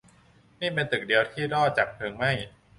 [0.59, 2.31] นี่เป็นตึกเดียวที่รอดจากเพลิงไหม้